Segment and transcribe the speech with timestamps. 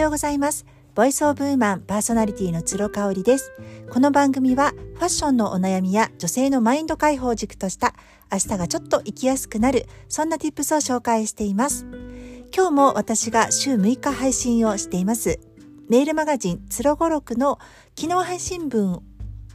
[0.00, 0.64] ようございます。
[0.94, 3.52] ボイスオブウーマンパーソナリティの鶴香織です。
[3.90, 7.94] この番組はファッションのお悩みや女性のマインド解放軸とした
[8.32, 11.86] 明日がちょっと生きやすくなるそんな tips を紹介しています。
[12.54, 15.38] 今日も私が週6日配信をしています。
[15.90, 17.58] メールマガジンつろごろくの
[17.94, 19.02] 昨日配信分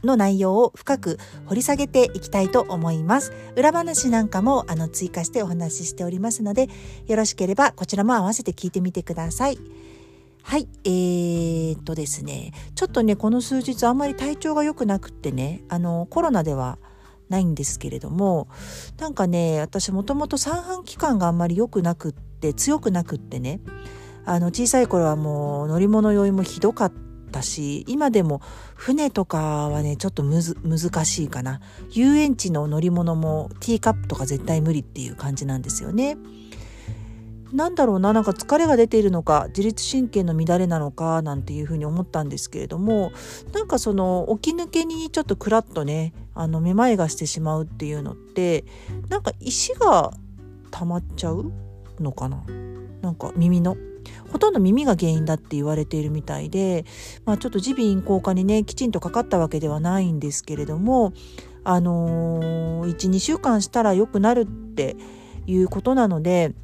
[0.04, 3.32] の内容を深く掘り下げていきたいと思います。
[3.56, 6.68] 裏話なんかもあの追加してお話ししておりますので、
[7.06, 9.58] よろしければこちらも合わせて聞いてみてください。
[10.48, 16.78] はい、えー、っとですね、ちょっとね、この数日あんまり体調が良くなくってね、あの、コロナでは
[17.28, 18.46] ないんですけれども、
[18.96, 23.58] なんかね、私もともと三半規管があんまり良くなくって、強くなくってね、
[24.24, 26.92] あの、小さい頃はもう乗り物酔いもひどかっ
[27.32, 28.40] たし、今でも
[28.76, 31.60] 船とかはね、ちょっとむず、難しいかな。
[31.90, 36.16] 遊園地の乗り物もティーカップとか絶対無理っていう感じなんですよね。
[37.52, 43.12] なんだろうななんか疲れが出ているのか自律神経の乱れなのかなんていうふうに思ったんですけれども
[43.52, 48.64] なんかその起き抜けにちょっとクラッとねあのめまいがしてしまうっていうのって
[49.08, 50.12] なんか石が
[50.70, 51.52] 溜まっちゃう
[52.00, 52.44] のかな？
[53.00, 53.76] なんか耳の？
[54.30, 56.84] ほとんど耳が原因だって言われているみたいで、
[57.24, 61.12] まあ、ちょっと耳鼻咽喉科にねきちんとかかったわけではないんですけれども
[61.64, 64.96] あのー、12週間したら良くなるって
[65.46, 66.54] いうことなので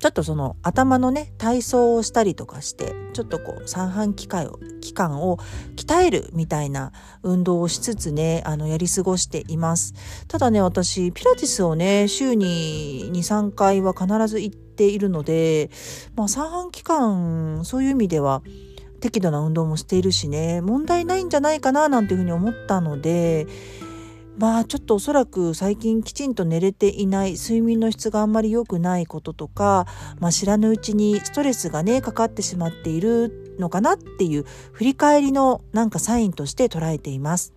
[0.00, 5.38] ちょっとその頭のね体操をしたりとかしてちょっとこう三半規管を期間を
[5.76, 6.92] 鍛えるみたいな
[7.22, 9.94] 運動をしつつねあのやり過ごしています。
[10.28, 15.70] ただね私ピラティスをね週に23回は必ず行っているので、
[16.16, 18.42] まあ、三半規管そういう意味では
[19.00, 23.46] 適度な運動もしているしね問題ないんじゃないかななんていうふうに思ったので
[24.36, 29.86] まあちょっとおそらく最近きちんと寝れていない睡眠の質があんまり良くないこととか、
[30.18, 37.54] まあ、知らぬうちにストレスがねかかってしまっているのかなっていう振り返りのなんかサインとして捉えています。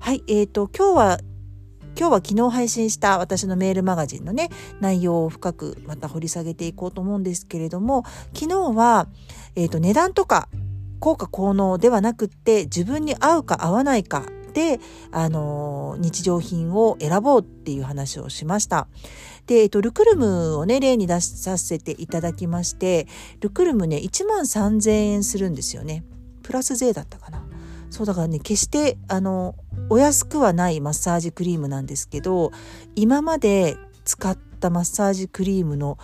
[0.00, 1.20] はい、えーと今日は
[1.94, 4.48] 今日は昨日配信した私のメールマガジンのね
[4.80, 9.08] 内容を深くまた掘り下げていこうと思うんですけれども昨日は、
[9.56, 10.48] えーと値段とか
[11.00, 14.80] 効果効能ではなくって自分に合うか合わないかで、
[15.10, 18.88] あの、日常品を選ぼうっていう話をしました。
[19.46, 23.06] で、えっと、ルクルムをね、例に出させていただきまして、
[23.40, 26.04] ルクルムね、1万3000円するんですよね。
[26.42, 27.44] プラス税だったかな。
[27.90, 29.54] そうだからね、決して、あの、
[29.90, 32.52] お安くはないマッサージクリームなんですけど、
[32.94, 35.98] 今まで使ったマッサージクリームの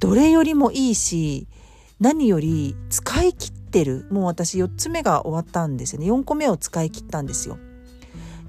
[0.00, 1.46] どれよりもいいし、
[2.00, 7.58] 何より使い切ってるもう私4つ目が終わったんですよね4個目を使い切ったんですよ。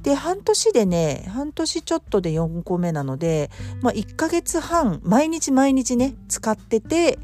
[0.04, 3.50] で半年でね半年ちょっとで4個目なので、
[3.82, 7.20] まあ、1ヶ月半毎日毎日ね使ってて、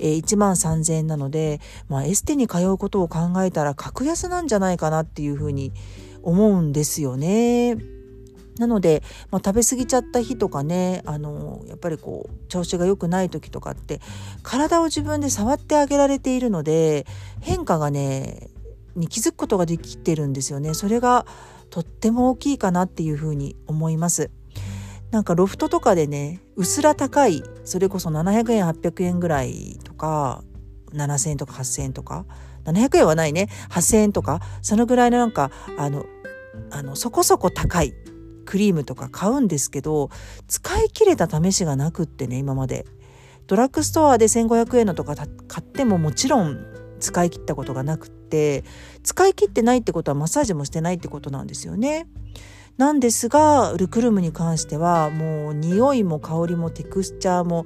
[0.00, 5.72] えー、1万3,000円なので、まあ、エステに通うことを考えたら格安なんじゃないかなっていうふうに
[6.22, 7.76] 思うんですよね。
[8.58, 14.00] なので、まあ、食べ過ぎちゃった日とかねあのやっぱりこう調子が良くない時とかって
[14.42, 17.06] 体を自分で触ってあげられているので
[17.40, 18.50] 変化がね
[18.94, 20.72] に気づくことができてるんですよね。
[20.72, 21.26] それが
[21.68, 24.30] とっても大きいかなっていうふうに思います。
[25.10, 30.42] なんかロフトとかでねうすら高いそれこそ700円800円ぐらいとか
[30.92, 32.26] 7,000円とか8,000円とか
[32.64, 36.06] 700円はないね8,000円とかそのぐらいのなんかあの
[36.70, 37.94] あのそこそこ高い
[38.46, 40.08] クリームとか買うんですけど
[40.48, 42.86] 使い切れた試しがなくってね今まで
[43.46, 45.26] ドラッグストアで1500円のとか買
[45.60, 46.58] ってももちろん
[46.98, 48.64] 使い切ったことがなくって
[49.02, 52.08] 使い切ってないってことはマッサージもしてないってことなんですよね。
[52.76, 57.64] なんですがルクルムに関してはもう匂いも香りもテクスチャーも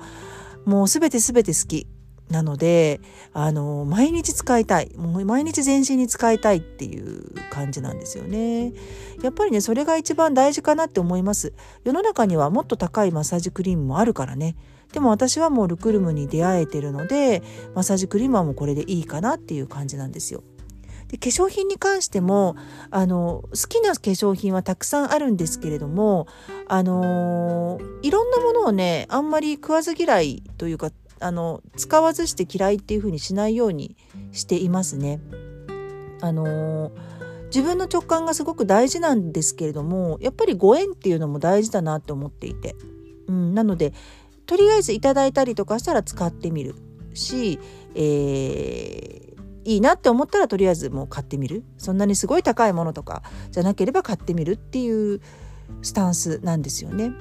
[0.65, 1.87] もう全て全て好き
[2.31, 3.01] なので
[3.33, 4.93] あの毎日使いたい。
[4.97, 8.73] もう毎日全身に使いたいっていう感じなんですよね。
[9.23, 11.53] やっぱりねそれが一番大事かなって思います。
[11.85, 14.57] 世の中にはもっと高いマッサージクリームもあるからね。
[14.93, 17.43] でも私はもうルクルムに出会えてるので
[17.75, 20.43] マッサージクリームはもうこれでいいかなっていう感じなんですよ。
[21.09, 22.55] で化粧品に関しても
[22.91, 26.29] あの好きな化粧品はたくさんあるんですけれども
[26.69, 30.91] あのいろんなものをねあんまり食わず嫌いというか
[31.21, 33.97] あの使わずして嫌いっていう風にしないように
[34.33, 35.21] していますね。
[36.23, 36.93] あの
[37.47, 42.77] 自分の直感がすごく大事なんですけれどもやっぱりご縁っていうのも大事だなって思っていて、
[43.27, 43.93] うん、なので
[44.47, 46.75] とりあえずいただいたりとかしたら使ってみる
[47.15, 47.59] し、
[47.95, 55.21] えー、いいなって思ったらとりあえずもう買ってみるそんなにすごい高いものとかじゃなければ買ってみるっていう
[55.83, 57.13] スタンスなんですよね。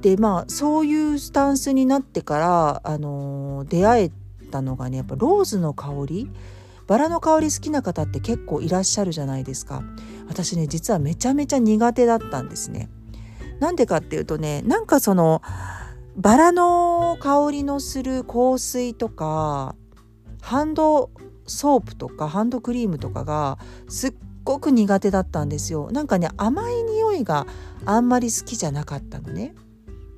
[0.00, 4.12] でまあそういうスタンスになってから、あの出会え
[4.50, 6.30] たのがねやっぱローズの香り
[6.86, 9.82] バラの香り好きな方って結構いらっしゃるじゃないですか。
[10.28, 12.88] 私ね実はめちゃめちゃ苦手だったんですね。
[13.60, 15.42] なんでかっていうとねなんかその
[16.16, 19.74] バラの香りのする香水とか
[20.40, 21.10] ハンド
[21.46, 23.58] ソープとかハンドクリームとかが
[23.88, 24.14] すっ
[24.44, 25.90] ごく苦手だったんですよ。
[25.92, 27.46] なんかね甘い匂いが
[27.84, 29.54] あんまり好きじゃなかったのね。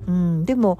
[0.07, 0.79] うんでも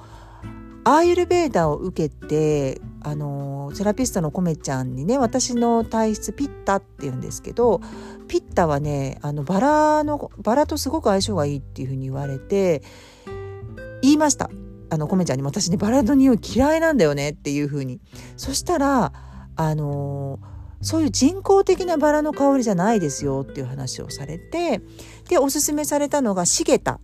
[0.84, 7.82] アーユルベーダを受けてあのセラピストのコメちゃんにね私の体質ピッタって言うんですけど
[8.28, 12.82] ピッタはねあのバラのバラとすごく相性がいいっていうふうに言われて
[14.02, 14.50] 言いました。
[14.90, 18.02] あのコメちゃんに私ねバラの匂い嫌いなんだよねっていうふうに。
[18.36, 19.14] そしたら
[19.56, 20.40] あの
[20.82, 24.82] そういう人工的なバラの香りじゃないですよっていう話をされて
[25.30, 27.00] でおすすめされたのがシゲタ。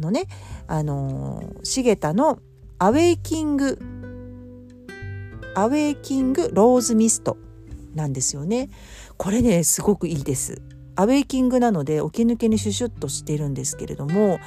[0.00, 0.26] のね
[0.66, 2.38] あのシゲタの
[2.78, 3.78] アウェイキング
[5.54, 7.36] アウェイキングローズミスト
[7.94, 8.70] なんですよね。
[9.16, 10.62] これねすごくいいです。
[10.96, 14.38] アウェイキングなので起き抜けにシュシュッとしてるんですけれども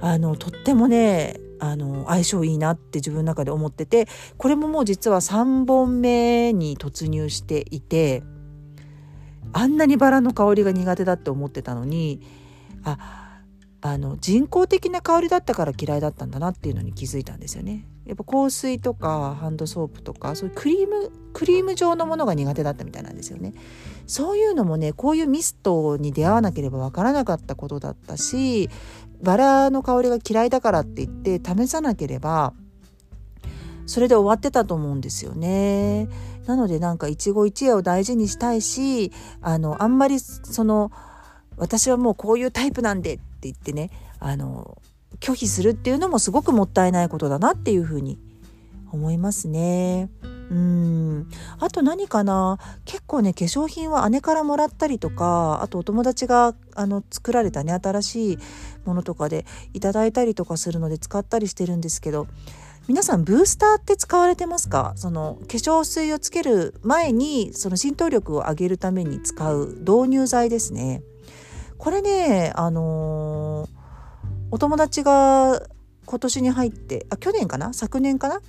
[0.00, 4.08] あのとってもねあの相性いいなって自分の中で思ってて
[4.38, 8.22] これももう実は3本目に突入していて
[9.52, 12.20] あんなにバラの香りが苦手だって思ってたのに
[12.84, 13.21] あ
[13.84, 17.84] あの人工的な香りだったから嫌いだったんだなっていうのに気づいたんですよね。
[18.06, 23.54] やっぱ香水とかハンドソープとかそういうクリームクリーム状のものが苦手だったみたいなんですよね。
[24.06, 28.70] そういうのもねこういうミストに出会わなければわからなかったことだったし
[29.20, 32.54] バラの香りが嫌いだからって言って試さなければ
[33.86, 36.08] それで終わってたと思うんですよね。
[36.46, 40.92] なのでなんか一期一会を大事にしたいしあのあんまりその
[41.56, 44.80] 私はもうこういうタイプなんでっ言ってねあの
[45.20, 48.18] 拒否するっていうのもすごくもったいないことだなっていうふうに
[48.90, 50.10] 思いますね。
[50.50, 51.30] うん
[51.60, 52.58] あと何かな？
[52.84, 58.38] 結構ね化粧品は姉からもらったりとかあとお友達があの作られたね新しい
[58.84, 62.26] ものとかでいただいたりとかするので使ったりしてるんですけど
[62.86, 64.92] 皆さんブースターって使われてますか？
[64.96, 71.02] その化粧水をつける前にその浸透力を上げるために使う導入剤ですね。
[71.82, 73.68] これねあのー、
[74.52, 75.66] お友達が
[76.06, 77.72] 今年に入ってあ去年かな？
[77.72, 78.40] 昨年かな？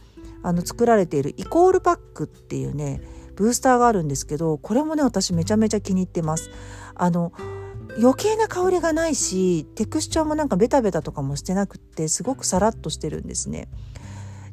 [0.43, 3.01] あの作られているイコールパックっていうね
[3.35, 6.51] ブースターがあるんですけどこれもね私めちゃめちゃ気に入ってます。
[6.93, 7.33] あの
[7.97, 13.67] 余計な香りがないしテクスチャーもなんかベタベタとかもしてなくってすごくサラッとしてるんですね。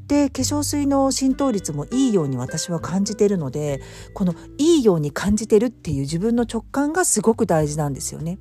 [0.06, 3.82] で化粧水の浸透率もいいように私は感じてるので
[4.14, 8.38] このいいように感じてるっていう自分の直感がすごく大事なんですよね。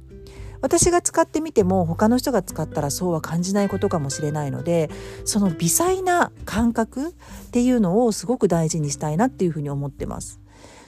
[0.62, 4.90] 私が使ってみても他の人が使ったらそうは感じないことかもしれないので
[5.26, 7.12] その微細な感覚っ
[7.52, 10.40] ていうのをすごく大事にしたいなっていうふうに思ってます。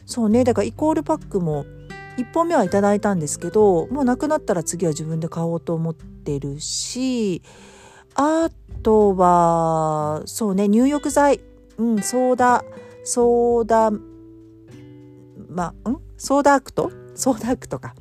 [0.05, 1.65] そうねだからイコールパックも
[2.17, 7.41] 1本目はいただいたんですけどもうなくなったら次は自分で買おうと思ってるし
[8.15, 8.49] あ
[8.83, 11.39] とはそうね入浴剤。
[11.77, 12.63] うんソーダ
[13.03, 13.91] ソーダ
[15.49, 16.01] まあん？
[16.17, 16.91] ソーダアクト？
[17.15, 17.95] ソーダアクトか。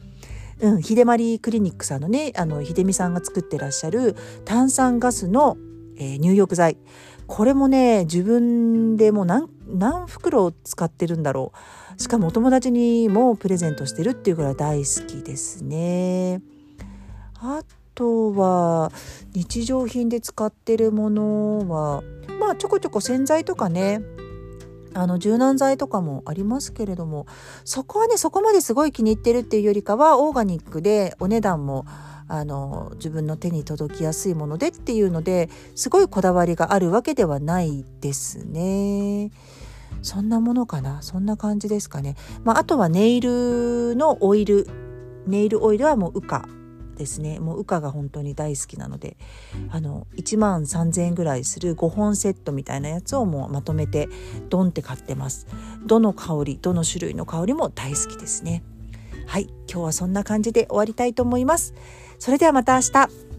[0.61, 4.15] うん、秀まりクリニックさんのねあの秀美さんが作ってらっしゃる
[4.45, 5.57] 炭酸ガスの、
[5.97, 6.77] えー、入浴剤
[7.27, 11.53] これもね自分でもう何何袋使ってるんだろ
[11.97, 16.41] うしかもお友達にもプレゼントしてるっていうぐらい大好きですね。
[17.43, 17.63] あ
[17.95, 18.91] とは
[19.35, 22.03] 日常品で使ってるものは
[22.41, 24.01] まあちょこちょこ洗剤とかね
[24.95, 27.27] あの柔軟剤とかもありますけれども
[27.65, 31.87] そこはねそこまですごい気に入ってるっていうよりかはオーガニックでお値段も
[32.29, 39.31] あの自分の手に届きやすいものでっていうのですごいこだわりがあるわけではないですね。
[40.03, 41.03] そんなものかな？
[41.03, 42.15] そんな感じですかね。
[42.45, 44.69] まあ、あとはネイルのオイル
[45.27, 46.49] ネイルオイルはもうウカ
[47.01, 47.41] ですね。
[47.41, 49.17] もう羽化が本当に大好きなので
[49.71, 54.09] あの1万3000円ぐらいする5本セットみたいなやつをもうまとめて
[54.51, 55.47] ドンって買ってます。
[55.87, 58.63] どの香りどの種類の香りも大好きですね。
[59.27, 61.75] はい今日はそんな感じで終わりたいと思います。
[62.19, 63.30] それではまた明日。